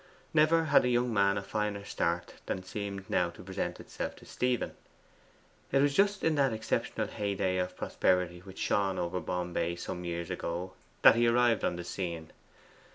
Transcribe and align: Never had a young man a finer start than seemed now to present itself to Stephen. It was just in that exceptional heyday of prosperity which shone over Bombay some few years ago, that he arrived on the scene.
Never 0.33 0.63
had 0.63 0.83
a 0.83 0.89
young 0.89 1.13
man 1.13 1.37
a 1.37 1.43
finer 1.43 1.85
start 1.85 2.33
than 2.47 2.63
seemed 2.63 3.07
now 3.07 3.29
to 3.29 3.43
present 3.43 3.79
itself 3.79 4.15
to 4.15 4.25
Stephen. 4.25 4.71
It 5.71 5.79
was 5.79 5.93
just 5.93 6.23
in 6.23 6.33
that 6.37 6.53
exceptional 6.53 7.05
heyday 7.05 7.59
of 7.59 7.77
prosperity 7.77 8.39
which 8.39 8.57
shone 8.57 8.97
over 8.97 9.19
Bombay 9.19 9.75
some 9.75 10.01
few 10.01 10.11
years 10.11 10.31
ago, 10.31 10.73
that 11.03 11.13
he 11.13 11.27
arrived 11.27 11.63
on 11.63 11.75
the 11.75 11.83
scene. 11.83 12.31